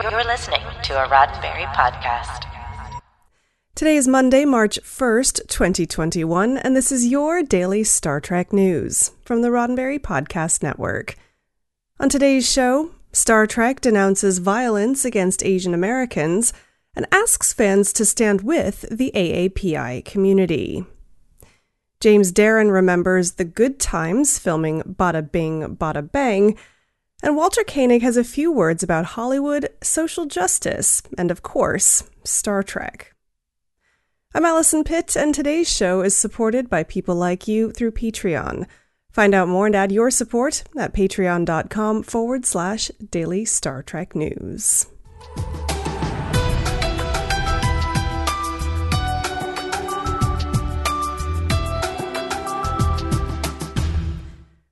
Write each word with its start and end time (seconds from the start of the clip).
You're 0.00 0.24
listening 0.24 0.60
to 0.84 0.92
a 1.04 1.08
Roddenberry 1.08 1.66
podcast. 1.74 2.44
Today 3.74 3.96
is 3.96 4.06
Monday, 4.06 4.44
March 4.44 4.78
1st, 4.80 5.48
2021, 5.48 6.56
and 6.56 6.76
this 6.76 6.92
is 6.92 7.08
your 7.08 7.42
daily 7.42 7.82
Star 7.82 8.20
Trek 8.20 8.52
news 8.52 9.10
from 9.24 9.42
the 9.42 9.48
Roddenberry 9.48 9.98
Podcast 9.98 10.62
Network. 10.62 11.16
On 11.98 12.08
today's 12.08 12.48
show, 12.48 12.92
Star 13.12 13.44
Trek 13.48 13.80
denounces 13.80 14.38
violence 14.38 15.04
against 15.04 15.44
Asian 15.44 15.74
Americans 15.74 16.52
and 16.94 17.04
asks 17.10 17.52
fans 17.52 17.92
to 17.94 18.04
stand 18.04 18.42
with 18.42 18.82
the 18.92 19.10
AAPI 19.16 20.04
community. 20.04 20.84
James 21.98 22.30
Darren 22.30 22.70
remembers 22.70 23.32
the 23.32 23.44
good 23.44 23.80
times 23.80 24.38
filming 24.38 24.80
Badda-Bing, 24.86 25.74
Badda-Bang, 25.74 26.56
and 27.22 27.36
Walter 27.36 27.64
Koenig 27.64 28.02
has 28.02 28.16
a 28.16 28.24
few 28.24 28.52
words 28.52 28.82
about 28.82 29.04
Hollywood, 29.16 29.68
social 29.82 30.26
justice, 30.26 31.02
and 31.16 31.30
of 31.30 31.42
course, 31.42 32.08
Star 32.24 32.62
Trek. 32.62 33.12
I'm 34.34 34.44
Allison 34.44 34.84
Pitt, 34.84 35.16
and 35.16 35.34
today's 35.34 35.68
show 35.68 36.02
is 36.02 36.16
supported 36.16 36.70
by 36.70 36.84
people 36.84 37.16
like 37.16 37.48
you 37.48 37.72
through 37.72 37.92
Patreon. 37.92 38.66
Find 39.10 39.34
out 39.34 39.48
more 39.48 39.66
and 39.66 39.74
add 39.74 39.90
your 39.90 40.10
support 40.10 40.62
at 40.76 40.94
patreon.com 40.94 42.02
forward 42.04 42.46
slash 42.46 42.90
daily 43.10 43.44
Star 43.44 43.82
Trek 43.82 44.14
news. 44.14 44.86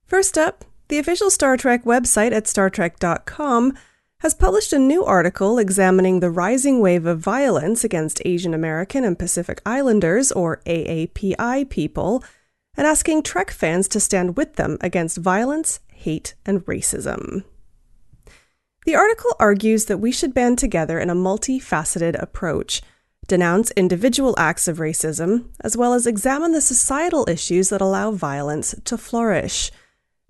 First 0.07 0.39
up, 0.39 0.66
the 0.89 0.99
official 0.99 1.31
Star 1.31 1.57
Trek 1.57 1.85
website 1.85 2.33
at 2.33 2.45
StarTrek.com 2.45 3.75
has 4.21 4.35
published 4.35 4.73
a 4.73 4.79
new 4.79 5.05
article 5.05 5.59
examining 5.59 6.21
the 6.21 6.31
rising 6.31 6.81
wave 6.81 7.07
of 7.07 7.19
violence 7.19 7.85
against 7.85 8.23
Asian 8.25 8.55
American 8.55 9.05
and 9.05 9.19
Pacific 9.19 9.61
Islanders, 9.67 10.33
or 10.33 10.63
AAPI, 10.67 11.69
people, 11.69 12.25
and 12.77 12.87
asking 12.87 13.23
Trek 13.23 13.51
fans 13.51 13.89
to 13.89 14.01
stand 14.01 14.37
with 14.37 14.55
them 14.57 14.79
against 14.81 15.19
violence, 15.19 15.81
hate, 15.89 16.35
and 16.47 16.65
racism. 16.67 17.45
The 18.87 18.95
article 18.95 19.35
argues 19.39 19.87
that 19.87 19.99
we 19.99 20.13
should 20.13 20.33
band 20.33 20.59
together 20.59 20.99
in 20.99 21.11
a 21.11 21.15
multifaceted 21.15 22.21
approach, 22.23 22.81
denounce 23.27 23.73
individual 23.73 24.35
acts 24.39 24.69
of 24.69 24.79
racism, 24.79 25.49
as 25.61 25.77
well 25.77 25.93
as 25.93 26.07
examine 26.07 26.53
the 26.53 26.61
societal 26.61 27.29
issues 27.29 27.69
that 27.71 27.81
allow 27.81 28.13
violence 28.13 28.75
to 28.85 28.97
flourish. 28.97 29.73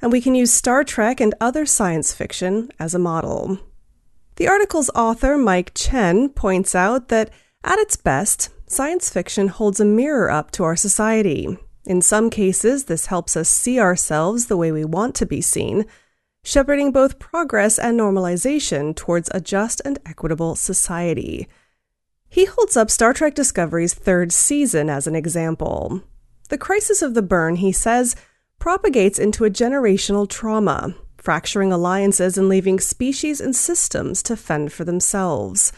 And 0.00 0.12
we 0.12 0.20
can 0.20 0.34
use 0.34 0.52
Star 0.52 0.84
Trek 0.84 1.20
and 1.20 1.34
other 1.40 1.64
science 1.64 2.12
fiction 2.12 2.70
as 2.78 2.94
a 2.94 2.98
model. 2.98 3.58
The 4.36 4.48
article's 4.48 4.90
author, 4.94 5.38
Mike 5.38 5.72
Chen, 5.74 6.28
points 6.28 6.74
out 6.74 7.08
that 7.08 7.30
at 7.64 7.78
its 7.78 7.96
best, 7.96 8.50
science 8.66 9.08
fiction 9.08 9.48
holds 9.48 9.80
a 9.80 9.84
mirror 9.84 10.30
up 10.30 10.50
to 10.52 10.64
our 10.64 10.76
society. 10.76 11.58
In 11.86 12.02
some 12.02 12.30
cases, 12.30 12.84
this 12.84 13.06
helps 13.06 13.36
us 13.36 13.48
see 13.48 13.80
ourselves 13.80 14.46
the 14.46 14.56
way 14.56 14.72
we 14.72 14.84
want 14.84 15.14
to 15.16 15.26
be 15.26 15.40
seen, 15.40 15.86
shepherding 16.44 16.92
both 16.92 17.18
progress 17.18 17.78
and 17.78 17.98
normalization 17.98 18.94
towards 18.94 19.30
a 19.32 19.40
just 19.40 19.80
and 19.84 19.98
equitable 20.04 20.54
society. 20.54 21.48
He 22.28 22.44
holds 22.44 22.76
up 22.76 22.90
Star 22.90 23.12
Trek 23.12 23.34
Discovery's 23.34 23.94
third 23.94 24.32
season 24.32 24.90
as 24.90 25.06
an 25.06 25.14
example. 25.14 26.02
The 26.50 26.58
crisis 26.58 27.02
of 27.02 27.14
the 27.14 27.22
burn, 27.22 27.56
he 27.56 27.72
says, 27.72 28.16
propagates 28.58 29.18
into 29.18 29.44
a 29.44 29.50
generational 29.50 30.28
trauma, 30.28 30.94
fracturing 31.16 31.72
alliances 31.72 32.38
and 32.38 32.48
leaving 32.48 32.80
species 32.80 33.40
and 33.40 33.54
systems 33.54 34.22
to 34.22 34.36
fend 34.36 34.72
for 34.72 34.84
themselves. 34.84 35.72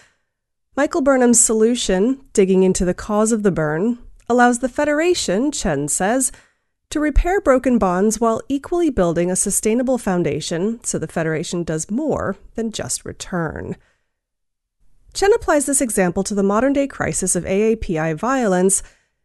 Michael 0.77 1.01
Burnham's 1.01 1.41
solution, 1.41 2.21
digging 2.33 2.63
into 2.63 2.85
the 2.85 2.95
cause 2.95 3.33
of 3.33 3.43
the 3.43 3.51
burn, 3.51 3.99
allows 4.29 4.59
the 4.59 4.69
Federation, 4.69 5.51
Chen 5.51 5.89
says, 5.89 6.31
to 6.91 7.01
repair 7.01 7.41
broken 7.41 7.79
bonds 7.79 8.21
while 8.21 8.41
equally 8.49 8.91
building 8.91 9.31
a 9.31 9.37
sustainable 9.37 9.99
foundation 9.99 10.83
so 10.85 10.99
the 10.99 11.07
Federation 11.07 11.65
does 11.65 11.91
more 11.91 12.37
than 12.55 12.73
just 12.73 13.05
return. 13.05 13.77
Chen 15.15 15.33
applies 15.33 15.67
this 15.67 15.81
example 15.81 16.23
to 16.23 16.35
the 16.35 16.43
modern 16.43 16.73
day 16.73 16.87
crisis 16.87 17.35
of 17.35 17.45
AAPI 17.45 18.15
violence 18.17 18.83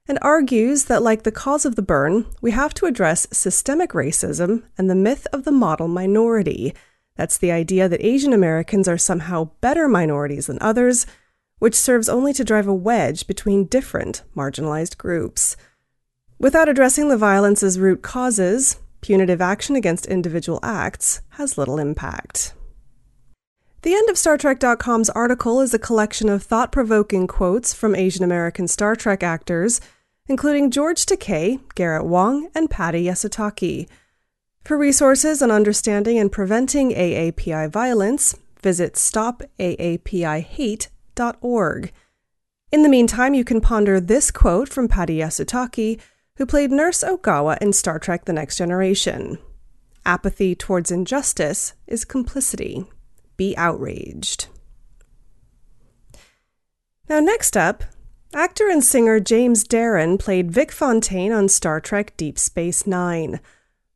and 0.08 0.20
argues 0.22 0.86
that, 0.86 1.02
like 1.02 1.24
the 1.24 1.32
cause 1.32 1.66
of 1.66 1.76
the 1.76 1.82
burn, 1.82 2.26
we 2.42 2.52
have 2.52 2.74
to 2.74 2.86
address 2.86 3.28
systemic 3.32 3.92
racism 3.92 4.64
and 4.78 4.90
the 4.90 4.96
myth 4.96 5.28
of 5.32 5.46
the 5.46 5.52
model 5.52 5.88
minority. 5.88 6.74
That's 7.16 7.38
the 7.38 7.52
idea 7.52 7.88
that 7.88 8.06
Asian 8.06 8.34
Americans 8.34 8.88
are 8.88 8.98
somehow 8.98 9.52
better 9.62 9.88
minorities 9.88 10.48
than 10.48 10.58
others, 10.62 11.06
which 11.60 11.76
serves 11.76 12.10
only 12.10 12.34
to 12.34 12.44
drive 12.44 12.68
a 12.68 12.74
wedge 12.74 13.28
between 13.28 13.66
different 13.66 14.24
marginalized 14.36 14.98
groups. 14.98 15.56
Without 16.38 16.68
addressing 16.68 17.08
the 17.08 17.18
violence's 17.18 17.80
root 17.80 18.02
causes, 18.02 18.78
punitive 19.00 19.40
action 19.40 19.76
against 19.76 20.06
individual 20.08 20.60
acts 20.64 21.22
has 21.32 21.58
little 21.58 21.80
impact. 21.80 22.54
The 23.84 23.94
end 23.94 24.10
of 24.10 24.18
Star 24.18 24.38
StarTrek.com's 24.38 25.10
article 25.10 25.60
is 25.60 25.74
a 25.74 25.80
collection 25.80 26.30
of 26.30 26.42
thought 26.42 26.72
provoking 26.72 27.28
quotes 27.28 27.74
from 27.74 27.96
Asian 27.96 28.24
American 28.24 28.66
Star 28.68 28.96
Trek 28.96 29.24
actors, 29.24 29.82
including 30.28 30.72
George 30.72 31.06
Takei, 31.06 31.60
Garrett 31.76 32.06
Wang, 32.06 32.50
and 32.56 32.70
Patti 32.70 33.06
Yasutake. 33.06 33.88
For 34.64 34.78
resources 34.78 35.42
on 35.42 35.52
understanding 35.52 36.18
and 36.18 36.32
preventing 36.32 36.92
AAPI 36.92 37.70
violence, 37.72 38.38
visit 38.62 38.94
stopaapihate.org. 38.94 41.92
In 42.72 42.84
the 42.84 42.90
meantime, 42.90 43.34
you 43.34 43.44
can 43.44 43.62
ponder 43.62 44.00
this 44.00 44.32
quote 44.32 44.70
from 44.70 44.88
Patti 44.88 45.18
Yasutake, 45.18 46.00
who 46.38 46.46
played 46.46 46.72
Nurse 46.72 47.04
Ogawa 47.04 47.58
in 47.62 47.74
Star 47.74 48.00
Trek 48.00 48.24
The 48.26 48.34
Next 48.34 48.58
Generation 48.58 49.38
Apathy 50.06 50.56
towards 50.56 50.92
injustice 50.92 51.74
is 51.88 52.04
complicity 52.04 52.86
be 53.38 53.56
outraged. 53.58 54.48
Now, 57.10 57.20
next 57.20 57.58
up, 57.58 57.84
actor 58.36 58.70
and 58.70 58.84
singer 58.84 59.20
James 59.20 59.64
Darren 59.64 60.20
played 60.20 60.52
Vic 60.52 60.72
Fontaine 60.72 61.32
on 61.32 61.50
Star 61.50 61.80
Trek 61.80 62.16
Deep 62.18 62.40
Space 62.40 62.88
Nine, 62.88 63.40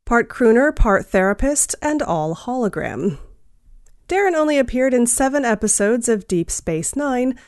part 0.04 0.28
crooner, 0.28 0.74
part 0.74 1.06
therapist, 1.06 1.74
and 1.82 2.02
all 2.02 2.34
hologram. 2.34 3.18
Darren 4.08 4.34
only 4.34 4.58
appeared 4.58 4.94
in 4.94 5.06
seven 5.06 5.44
episodes 5.44 6.08
of 6.08 6.28
Deep 6.28 6.50
Space 6.50 6.96
Nine, 6.96 7.38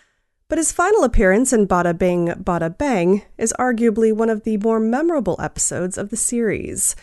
but 0.49 0.59
his 0.59 0.73
final 0.73 1.05
appearance 1.05 1.53
in 1.53 1.67
Badda-Bing, 1.67 2.35
Badda-Bang 2.39 3.23
is 3.39 3.55
arguably 3.59 4.13
one 4.13 4.29
of 4.29 4.45
the 4.45 4.57
more 4.59 4.81
memorable 4.81 5.37
episodes 5.41 5.97
of 5.97 6.11
the 6.11 6.17
series. 6.17 6.97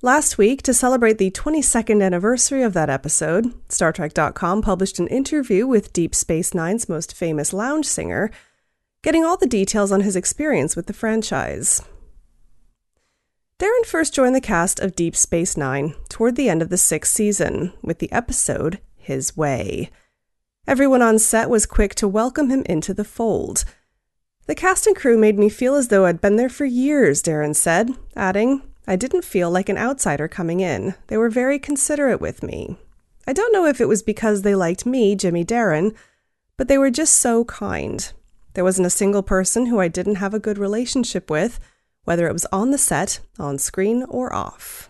Last 0.00 0.38
week, 0.38 0.62
to 0.62 0.72
celebrate 0.72 1.18
the 1.18 1.30
22nd 1.30 2.02
anniversary 2.02 2.62
of 2.62 2.72
that 2.74 2.88
episode, 2.88 3.52
StarTrek.com 3.68 4.62
published 4.62 4.98
an 4.98 5.08
interview 5.08 5.66
with 5.66 5.92
Deep 5.92 6.14
Space 6.14 6.54
Nine's 6.54 6.88
most 6.88 7.14
famous 7.14 7.52
lounge 7.52 7.86
singer, 7.86 8.30
getting 9.06 9.24
all 9.24 9.36
the 9.36 9.46
details 9.46 9.92
on 9.92 10.00
his 10.00 10.16
experience 10.16 10.74
with 10.74 10.86
the 10.86 10.92
franchise. 10.92 11.80
Darren 13.56 13.86
first 13.86 14.12
joined 14.12 14.34
the 14.34 14.40
cast 14.40 14.80
of 14.80 14.96
Deep 14.96 15.14
Space 15.14 15.56
Nine 15.56 15.94
toward 16.08 16.34
the 16.34 16.48
end 16.48 16.60
of 16.60 16.70
the 16.70 16.76
sixth 16.76 17.12
season 17.12 17.72
with 17.82 18.00
the 18.00 18.10
episode 18.10 18.80
His 18.96 19.36
Way. 19.36 19.90
Everyone 20.66 21.02
on 21.02 21.20
set 21.20 21.48
was 21.48 21.66
quick 21.66 21.94
to 21.94 22.08
welcome 22.08 22.50
him 22.50 22.64
into 22.66 22.92
the 22.92 23.04
fold. 23.04 23.64
The 24.48 24.56
cast 24.56 24.88
and 24.88 24.96
crew 24.96 25.16
made 25.16 25.38
me 25.38 25.50
feel 25.50 25.76
as 25.76 25.86
though 25.86 26.04
I'd 26.04 26.20
been 26.20 26.34
there 26.34 26.48
for 26.48 26.64
years, 26.64 27.22
Darren 27.22 27.54
said, 27.54 27.90
adding, 28.16 28.62
I 28.88 28.96
didn't 28.96 29.24
feel 29.24 29.52
like 29.52 29.68
an 29.68 29.78
outsider 29.78 30.26
coming 30.26 30.58
in. 30.58 30.96
They 31.06 31.16
were 31.16 31.30
very 31.30 31.60
considerate 31.60 32.20
with 32.20 32.42
me. 32.42 32.76
I 33.24 33.32
don't 33.32 33.52
know 33.52 33.66
if 33.66 33.80
it 33.80 33.86
was 33.86 34.02
because 34.02 34.42
they 34.42 34.56
liked 34.56 34.84
me, 34.84 35.14
Jimmy 35.14 35.44
Darren, 35.44 35.94
but 36.56 36.66
they 36.66 36.76
were 36.76 36.90
just 36.90 37.18
so 37.18 37.44
kind. 37.44 38.12
There 38.56 38.64
wasn't 38.64 38.86
a 38.86 38.90
single 38.90 39.22
person 39.22 39.66
who 39.66 39.80
I 39.80 39.88
didn't 39.88 40.14
have 40.16 40.32
a 40.32 40.40
good 40.40 40.56
relationship 40.56 41.30
with, 41.30 41.60
whether 42.04 42.26
it 42.26 42.32
was 42.32 42.46
on 42.46 42.70
the 42.70 42.78
set, 42.78 43.20
on 43.38 43.58
screen, 43.58 44.02
or 44.08 44.32
off. 44.32 44.88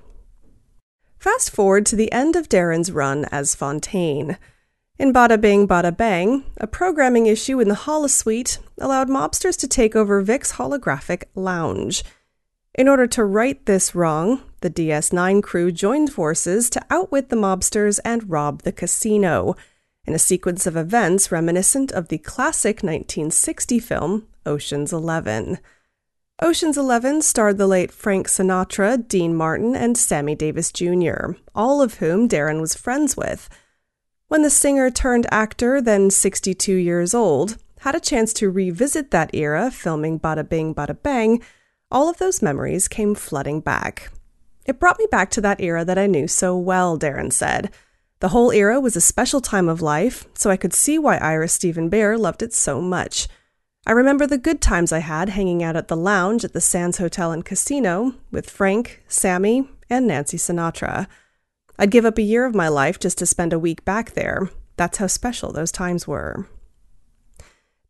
Fast 1.18 1.50
forward 1.50 1.84
to 1.86 1.96
the 1.96 2.12
end 2.12 2.36
of 2.36 2.48
Darren's 2.48 2.92
run 2.92 3.24
as 3.32 3.56
Fontaine. 3.56 4.38
In 4.98 5.12
Badda-Bing 5.12 5.66
Badda-Bang, 5.66 6.44
a 6.58 6.68
programming 6.68 7.26
issue 7.26 7.58
in 7.58 7.68
the 7.68 7.74
holosuite 7.74 8.58
allowed 8.78 9.08
mobsters 9.08 9.58
to 9.58 9.66
take 9.66 9.96
over 9.96 10.20
Vic's 10.20 10.52
holographic 10.52 11.24
lounge– 11.34 12.04
in 12.76 12.88
order 12.88 13.06
to 13.06 13.24
right 13.24 13.64
this 13.64 13.94
wrong, 13.94 14.42
the 14.60 14.68
DS9 14.68 15.42
crew 15.42 15.72
joined 15.72 16.12
forces 16.12 16.68
to 16.70 16.84
outwit 16.90 17.30
the 17.30 17.36
mobsters 17.36 17.98
and 18.04 18.28
rob 18.28 18.62
the 18.62 18.72
casino, 18.72 19.56
in 20.06 20.14
a 20.14 20.18
sequence 20.18 20.66
of 20.66 20.76
events 20.76 21.32
reminiscent 21.32 21.90
of 21.92 22.08
the 22.08 22.18
classic 22.18 22.76
1960 22.76 23.78
film 23.78 24.26
Ocean's 24.44 24.92
Eleven. 24.92 25.58
Ocean's 26.40 26.76
Eleven 26.76 27.22
starred 27.22 27.58
the 27.58 27.66
late 27.66 27.90
Frank 27.90 28.28
Sinatra, 28.28 29.08
Dean 29.08 29.34
Martin, 29.34 29.74
and 29.74 29.96
Sammy 29.96 30.34
Davis 30.34 30.70
Jr., 30.70 31.32
all 31.54 31.80
of 31.80 31.94
whom 31.94 32.28
Darren 32.28 32.60
was 32.60 32.74
friends 32.74 33.16
with. 33.16 33.48
When 34.28 34.42
the 34.42 34.50
singer 34.50 34.90
turned 34.90 35.26
actor, 35.30 35.80
then 35.80 36.10
62 36.10 36.72
years 36.74 37.14
old, 37.14 37.56
had 37.80 37.94
a 37.94 38.00
chance 38.00 38.32
to 38.34 38.50
revisit 38.50 39.10
that 39.12 39.34
era 39.34 39.70
filming 39.70 40.18
Badda-Bing 40.18 40.74
Badda-Bang, 40.74 41.42
all 41.90 42.10
of 42.10 42.18
those 42.18 42.42
memories 42.42 42.88
came 42.88 43.14
flooding 43.14 43.60
back. 43.60 44.10
It 44.66 44.80
brought 44.80 44.98
me 44.98 45.06
back 45.10 45.30
to 45.30 45.40
that 45.42 45.60
era 45.60 45.84
that 45.84 45.98
I 45.98 46.06
knew 46.06 46.26
so 46.26 46.56
well, 46.56 46.98
Darren 46.98 47.32
said. 47.32 47.72
The 48.20 48.28
whole 48.28 48.50
era 48.50 48.80
was 48.80 48.96
a 48.96 49.00
special 49.00 49.40
time 49.40 49.68
of 49.68 49.82
life, 49.82 50.26
so 50.34 50.50
I 50.50 50.56
could 50.56 50.72
see 50.72 50.98
why 50.98 51.18
Ira 51.18 51.48
Steven 51.48 51.90
Behr 51.90 52.18
loved 52.18 52.42
it 52.42 52.54
so 52.54 52.80
much. 52.80 53.28
I 53.86 53.92
remember 53.92 54.26
the 54.26 54.38
good 54.38 54.60
times 54.60 54.90
I 54.90 54.98
had 54.98 55.28
hanging 55.28 55.62
out 55.62 55.76
at 55.76 55.88
the 55.88 55.96
lounge 55.96 56.44
at 56.44 56.52
the 56.52 56.60
Sands 56.60 56.98
Hotel 56.98 57.30
and 57.30 57.44
Casino 57.44 58.14
with 58.30 58.50
Frank, 58.50 59.02
Sammy, 59.06 59.68
and 59.90 60.06
Nancy 60.06 60.38
Sinatra. 60.38 61.06
I'd 61.78 61.90
give 61.90 62.06
up 62.06 62.18
a 62.18 62.22
year 62.22 62.46
of 62.46 62.54
my 62.54 62.68
life 62.68 62.98
just 62.98 63.18
to 63.18 63.26
spend 63.26 63.52
a 63.52 63.58
week 63.58 63.84
back 63.84 64.12
there. 64.12 64.50
That's 64.76 64.98
how 64.98 65.06
special 65.06 65.52
those 65.52 65.70
times 65.70 66.08
were. 66.08 66.48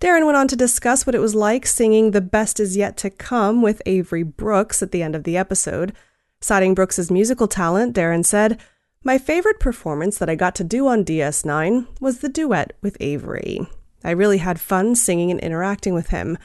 Darren 0.00 0.26
went 0.26 0.36
on 0.36 0.48
to 0.48 0.56
discuss 0.56 1.06
what 1.06 1.14
it 1.14 1.20
was 1.20 1.34
like 1.34 1.66
singing 1.66 2.10
The 2.10 2.20
Best 2.20 2.60
Is 2.60 2.76
Yet 2.76 2.96
to 2.98 3.10
Come 3.10 3.62
with 3.62 3.80
Avery 3.86 4.22
Brooks 4.24 4.82
at 4.82 4.90
the 4.90 5.02
end 5.02 5.14
of 5.16 5.24
the 5.24 5.36
episode. 5.36 5.94
Citing 6.40 6.74
Brooks's 6.74 7.10
musical 7.10 7.48
talent, 7.48 7.96
Darren 7.96 8.24
said, 8.24 8.60
My 9.06 9.18
favorite 9.18 9.60
performance 9.60 10.18
that 10.18 10.28
I 10.28 10.34
got 10.34 10.56
to 10.56 10.64
do 10.64 10.88
on 10.88 11.04
DS9 11.04 11.86
was 12.00 12.18
the 12.18 12.28
duet 12.28 12.72
with 12.82 12.96
Avery. 12.98 13.64
I 14.02 14.10
really 14.10 14.38
had 14.38 14.58
fun 14.58 14.96
singing 14.96 15.30
and 15.30 15.38
interacting 15.38 15.94
with 15.94 16.08
him. 16.08 16.36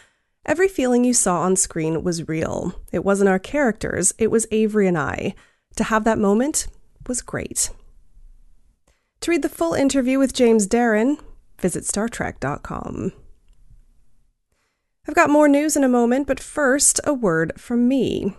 Every 0.45 0.67
feeling 0.67 1.03
you 1.03 1.15
saw 1.15 1.41
on 1.41 1.55
screen 1.55 2.03
was 2.03 2.27
real. 2.27 2.79
It 2.91 3.03
wasn't 3.03 3.31
our 3.31 3.39
characters, 3.39 4.13
it 4.19 4.29
was 4.29 4.45
Avery 4.51 4.87
and 4.87 4.95
I. 4.95 5.33
To 5.77 5.85
have 5.85 6.03
that 6.03 6.19
moment 6.19 6.67
was 7.07 7.23
great. 7.23 7.71
To 9.21 9.31
read 9.31 9.41
the 9.41 9.49
full 9.49 9.73
interview 9.73 10.19
with 10.19 10.31
James 10.31 10.67
Darren, 10.67 11.19
visit 11.59 11.83
StarTrek.com. 11.83 13.11
I've 15.07 15.15
got 15.15 15.31
more 15.31 15.47
news 15.47 15.75
in 15.75 15.83
a 15.83 15.89
moment, 15.89 16.27
but 16.27 16.39
first, 16.39 16.99
a 17.05 17.13
word 17.15 17.53
from 17.59 17.87
me. 17.87 18.35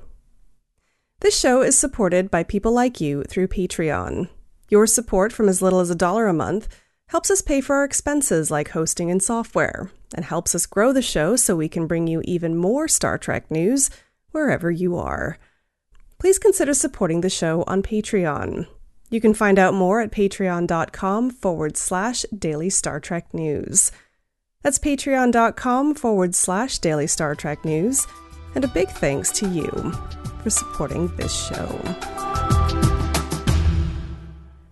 This 1.23 1.39
show 1.39 1.63
is 1.63 1.79
supported 1.79 2.33
by 2.33 2.43
people 2.43 2.73
like 2.73 3.01
you 3.01 3.23
through 3.23 3.47
Patreon. 3.47 4.29
Your 4.69 4.89
support 4.89 5.33
from 5.33 5.49
as 5.49 5.63
little 5.63 5.79
as 5.79 5.89
a 5.89 5.95
dollar 5.95 6.27
a 6.27 6.33
month 6.33 6.67
helps 7.11 7.31
us 7.31 7.41
pay 7.41 7.61
for 7.61 7.77
our 7.77 7.85
expenses 7.85 8.51
like 8.51 8.71
hosting 8.71 9.09
and 9.09 9.23
software, 9.23 9.93
and 10.17 10.25
helps 10.25 10.53
us 10.53 10.67
grow 10.67 10.93
the 10.93 11.01
show 11.01 11.37
so 11.37 11.55
we 11.55 11.69
can 11.69 11.87
bring 11.87 12.09
you 12.09 12.23
even 12.25 12.57
more 12.57 12.89
Star 12.89 13.19
Trek 13.19 13.49
news 13.53 13.89
wherever 14.33 14.69
you 14.69 14.97
are. 14.97 15.39
Please 16.19 16.41
consider 16.41 16.75
supporting 16.75 17.21
the 17.21 17.31
show 17.31 17.63
on 17.69 17.85
Patreon. 17.85 18.67
You 19.09 19.21
can 19.21 19.33
find 19.33 19.61
out 19.61 19.75
more 19.75 20.01
at 20.01 20.11
patreon.com 20.11 21.31
forward 21.31 21.77
slash 21.77 22.27
daily 22.37 22.69
Star 22.69 22.99
Trek 22.99 23.33
news. 23.33 23.93
That's 24.63 24.81
patreon.com 24.81 25.95
forward 25.95 26.35
slash 26.35 26.81
daily 26.81 27.07
Star 27.07 27.37
Trek 27.37 27.65
news. 27.65 28.09
And 28.57 28.65
a 28.65 28.69
big 28.69 28.89
thanks 28.89 29.31
to 29.39 29.49
you 29.49 29.93
for 30.43 30.51
supporting 30.51 31.09
this 31.17 31.35
show. 31.35 31.79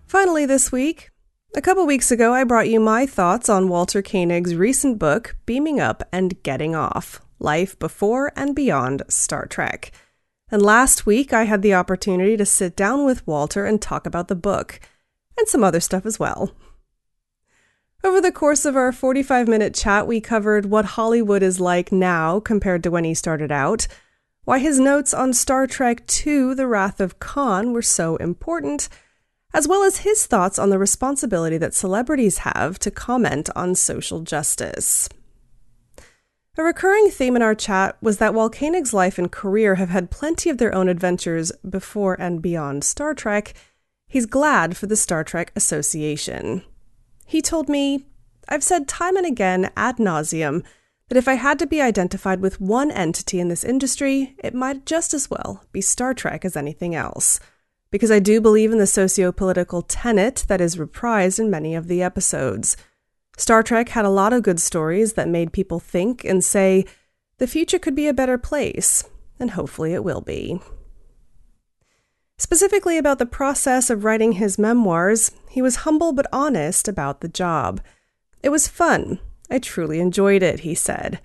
Finally, 0.05 0.45
this 0.45 0.71
week, 0.71 1.09
a 1.55 1.61
couple 1.61 1.85
weeks 1.85 2.11
ago, 2.11 2.33
I 2.33 2.43
brought 2.43 2.69
you 2.69 2.79
my 2.79 3.05
thoughts 3.05 3.49
on 3.49 3.69
Walter 3.69 4.01
Koenig's 4.01 4.55
recent 4.55 4.99
book, 4.99 5.35
Beaming 5.45 5.79
Up 5.79 6.03
and 6.11 6.41
Getting 6.43 6.75
Off 6.75 7.21
Life 7.39 7.77
Before 7.79 8.31
and 8.35 8.55
Beyond 8.55 9.03
Star 9.07 9.45
Trek. 9.45 9.91
And 10.49 10.61
last 10.61 11.05
week, 11.05 11.31
I 11.31 11.43
had 11.43 11.61
the 11.61 11.73
opportunity 11.73 12.35
to 12.35 12.45
sit 12.45 12.75
down 12.75 13.05
with 13.05 13.25
Walter 13.25 13.65
and 13.65 13.81
talk 13.81 14.05
about 14.05 14.27
the 14.27 14.35
book, 14.35 14.81
and 15.37 15.47
some 15.47 15.63
other 15.63 15.79
stuff 15.79 16.05
as 16.05 16.19
well. 16.19 16.51
Over 18.03 18.19
the 18.19 18.31
course 18.31 18.65
of 18.65 18.75
our 18.75 18.91
45 18.91 19.47
minute 19.47 19.73
chat, 19.73 20.07
we 20.07 20.19
covered 20.19 20.65
what 20.65 20.85
Hollywood 20.85 21.43
is 21.43 21.59
like 21.59 21.91
now 21.91 22.39
compared 22.39 22.83
to 22.83 22.91
when 22.91 23.03
he 23.03 23.13
started 23.13 23.51
out, 23.51 23.87
why 24.45 24.59
his 24.59 24.79
notes 24.79 25.13
on 25.13 25.33
Star 25.33 25.67
Trek 25.67 26.03
II 26.25 26.53
The 26.53 26.67
Wrath 26.67 26.99
of 26.99 27.19
Khan 27.19 27.73
were 27.73 27.81
so 27.81 28.15
important 28.17 28.89
as 29.53 29.67
well 29.67 29.83
as 29.83 29.97
his 29.97 30.25
thoughts 30.25 30.57
on 30.57 30.69
the 30.69 30.79
responsibility 30.79 31.57
that 31.57 31.73
celebrities 31.73 32.39
have 32.39 32.79
to 32.79 32.91
comment 32.91 33.49
on 33.55 33.75
social 33.75 34.21
justice. 34.21 35.09
A 36.57 36.63
recurring 36.63 37.09
theme 37.09 37.35
in 37.35 37.41
our 37.41 37.55
chat 37.55 37.97
was 38.01 38.17
that 38.17 38.33
while 38.33 38.49
Koenig's 38.49 38.93
life 38.93 39.17
and 39.17 39.31
career 39.31 39.75
have 39.75 39.89
had 39.89 40.11
plenty 40.11 40.49
of 40.49 40.57
their 40.57 40.75
own 40.75 40.89
adventures 40.89 41.51
before 41.67 42.19
and 42.19 42.41
beyond 42.41 42.83
Star 42.83 43.13
Trek, 43.13 43.53
he's 44.07 44.25
glad 44.25 44.75
for 44.75 44.85
the 44.85 44.97
Star 44.97 45.23
Trek 45.23 45.51
Association. 45.55 46.63
He 47.25 47.41
told 47.41 47.69
me, 47.69 48.05
I've 48.49 48.63
said 48.63 48.87
time 48.87 49.15
and 49.15 49.25
again 49.25 49.71
ad 49.77 49.97
nauseum 49.97 50.63
that 51.11 51.17
if 51.17 51.27
I 51.27 51.33
had 51.33 51.59
to 51.59 51.67
be 51.67 51.81
identified 51.81 52.39
with 52.39 52.61
one 52.61 52.89
entity 52.89 53.41
in 53.41 53.49
this 53.49 53.65
industry, 53.65 54.33
it 54.41 54.53
might 54.53 54.85
just 54.85 55.13
as 55.13 55.29
well 55.29 55.61
be 55.73 55.81
Star 55.81 56.13
Trek 56.13 56.45
as 56.45 56.55
anything 56.55 56.95
else 56.95 57.37
because 57.91 58.09
I 58.09 58.19
do 58.19 58.39
believe 58.39 58.71
in 58.71 58.77
the 58.77 58.87
socio 58.87 59.33
political 59.33 59.81
tenet 59.81 60.45
that 60.47 60.61
is 60.61 60.77
reprised 60.77 61.37
in 61.37 61.49
many 61.49 61.75
of 61.75 61.89
the 61.89 62.01
episodes. 62.01 62.77
Star 63.35 63.61
Trek 63.61 63.89
had 63.89 64.05
a 64.05 64.09
lot 64.09 64.31
of 64.31 64.43
good 64.43 64.61
stories 64.61 65.11
that 65.13 65.27
made 65.27 65.51
people 65.51 65.81
think 65.81 66.23
and 66.23 66.41
say, 66.41 66.85
the 67.39 67.45
future 67.45 67.77
could 67.77 67.93
be 67.93 68.07
a 68.07 68.13
better 68.13 68.37
place, 68.37 69.03
and 69.37 69.51
hopefully 69.51 69.93
it 69.93 70.05
will 70.05 70.21
be. 70.21 70.61
Specifically 72.37 72.97
about 72.97 73.19
the 73.19 73.25
process 73.25 73.89
of 73.89 74.05
writing 74.05 74.31
his 74.31 74.57
memoirs, 74.57 75.31
he 75.49 75.61
was 75.61 75.83
humble 75.87 76.13
but 76.13 76.27
honest 76.31 76.87
about 76.87 77.19
the 77.19 77.27
job. 77.27 77.81
It 78.41 78.47
was 78.47 78.69
fun. 78.69 79.19
I 79.51 79.59
truly 79.59 79.99
enjoyed 79.99 80.41
it, 80.41 80.61
he 80.61 80.73
said. 80.73 81.19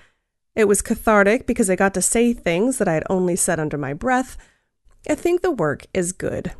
It 0.54 0.68
was 0.68 0.82
cathartic 0.82 1.46
because 1.46 1.70
I 1.70 1.76
got 1.76 1.94
to 1.94 2.02
say 2.02 2.34
things 2.34 2.76
that 2.78 2.88
I 2.88 2.94
had 2.94 3.04
only 3.08 3.36
said 3.36 3.58
under 3.58 3.78
my 3.78 3.94
breath 3.94 4.36
I 5.08 5.14
think 5.14 5.40
the 5.40 5.52
work 5.52 5.86
is 5.94 6.12
good. 6.12 6.52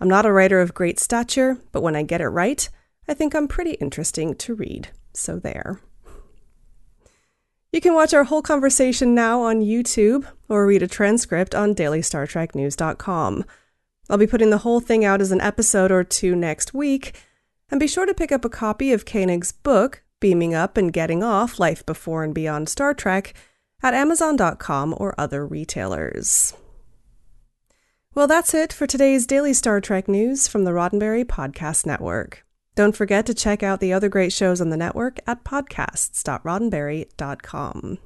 I'm 0.00 0.08
not 0.08 0.26
a 0.26 0.32
writer 0.32 0.60
of 0.60 0.74
great 0.74 1.00
stature, 1.00 1.58
but 1.72 1.82
when 1.82 1.96
I 1.96 2.02
get 2.02 2.20
it 2.20 2.28
right, 2.28 2.68
I 3.08 3.14
think 3.14 3.34
I'm 3.34 3.48
pretty 3.48 3.72
interesting 3.72 4.34
to 4.34 4.54
read. 4.54 4.88
So 5.14 5.38
there. 5.38 5.80
You 7.72 7.80
can 7.80 7.94
watch 7.94 8.12
our 8.12 8.24
whole 8.24 8.42
conversation 8.42 9.14
now 9.14 9.40
on 9.40 9.62
YouTube 9.62 10.26
or 10.48 10.66
read 10.66 10.82
a 10.82 10.86
transcript 10.86 11.54
on 11.54 11.74
dailystartreknews.com. 11.74 13.44
I'll 14.10 14.18
be 14.18 14.26
putting 14.26 14.50
the 14.50 14.58
whole 14.58 14.80
thing 14.80 15.04
out 15.04 15.20
as 15.20 15.32
an 15.32 15.40
episode 15.40 15.90
or 15.90 16.04
two 16.04 16.36
next 16.36 16.74
week, 16.74 17.20
and 17.70 17.80
be 17.80 17.88
sure 17.88 18.06
to 18.06 18.14
pick 18.14 18.30
up 18.30 18.44
a 18.44 18.50
copy 18.50 18.92
of 18.92 19.06
Koenig's 19.06 19.50
book, 19.50 20.03
Beaming 20.24 20.54
Up 20.54 20.78
and 20.78 20.90
Getting 20.90 21.22
Off 21.22 21.60
Life 21.60 21.84
Before 21.84 22.24
and 22.24 22.34
Beyond 22.34 22.70
Star 22.70 22.94
Trek, 22.94 23.34
at 23.82 23.92
Amazon.com 23.92 24.94
or 24.96 25.14
other 25.18 25.46
retailers. 25.46 26.54
Well, 28.14 28.26
that's 28.26 28.54
it 28.54 28.72
for 28.72 28.86
today's 28.86 29.26
daily 29.26 29.52
Star 29.52 29.82
Trek 29.82 30.08
news 30.08 30.48
from 30.48 30.64
the 30.64 30.70
Roddenberry 30.70 31.26
Podcast 31.26 31.84
Network. 31.84 32.42
Don't 32.74 32.96
forget 32.96 33.26
to 33.26 33.34
check 33.34 33.62
out 33.62 33.80
the 33.80 33.92
other 33.92 34.08
great 34.08 34.32
shows 34.32 34.62
on 34.62 34.70
the 34.70 34.78
network 34.78 35.18
at 35.26 35.44
podcasts.roddenberry.com. 35.44 37.98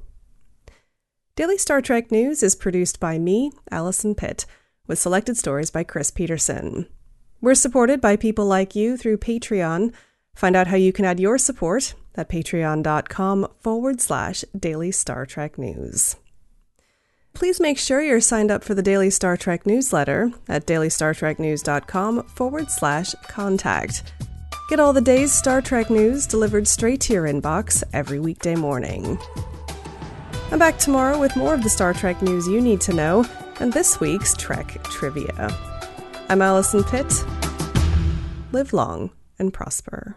Daily 1.36 1.56
Star 1.56 1.80
Trek 1.80 2.10
News 2.10 2.42
is 2.42 2.56
produced 2.56 2.98
by 2.98 3.20
me, 3.20 3.52
Allison 3.70 4.16
Pitt, 4.16 4.44
with 4.88 4.98
selected 4.98 5.36
stories 5.36 5.70
by 5.70 5.84
Chris 5.84 6.10
Peterson. 6.10 6.88
We're 7.40 7.54
supported 7.54 8.00
by 8.00 8.16
people 8.16 8.46
like 8.46 8.74
you 8.74 8.96
through 8.96 9.18
Patreon. 9.18 9.92
Find 10.34 10.56
out 10.56 10.66
how 10.66 10.76
you 10.76 10.92
can 10.92 11.04
add 11.04 11.20
your 11.20 11.38
support 11.38 11.94
at 12.14 12.28
patreon.com 12.28 13.48
forward 13.60 14.00
slash 14.00 14.44
daily 14.58 14.90
Star 14.90 15.26
Trek 15.26 15.58
News 15.58 16.16
please 17.38 17.60
make 17.60 17.78
sure 17.78 18.02
you're 18.02 18.20
signed 18.20 18.50
up 18.50 18.64
for 18.64 18.74
the 18.74 18.82
Daily 18.82 19.10
Star 19.10 19.36
Trek 19.36 19.64
newsletter 19.64 20.32
at 20.48 20.66
dailystartreknews.com 20.66 22.24
forward 22.24 22.68
slash 22.68 23.14
contact. 23.28 24.12
Get 24.68 24.80
all 24.80 24.92
the 24.92 25.00
day's 25.00 25.32
Star 25.32 25.62
Trek 25.62 25.88
news 25.88 26.26
delivered 26.26 26.66
straight 26.66 27.00
to 27.02 27.12
your 27.12 27.26
inbox 27.26 27.84
every 27.92 28.18
weekday 28.18 28.56
morning. 28.56 29.18
I'm 30.50 30.58
back 30.58 30.78
tomorrow 30.78 31.16
with 31.20 31.36
more 31.36 31.54
of 31.54 31.62
the 31.62 31.70
Star 31.70 31.94
Trek 31.94 32.20
news 32.22 32.48
you 32.48 32.60
need 32.60 32.80
to 32.82 32.92
know 32.92 33.24
and 33.60 33.72
this 33.72 34.00
week's 34.00 34.34
Trek 34.34 34.82
trivia. 34.84 35.56
I'm 36.28 36.42
Allison 36.42 36.82
Pitt. 36.82 37.24
Live 38.50 38.72
long 38.72 39.10
and 39.38 39.54
prosper. 39.54 40.16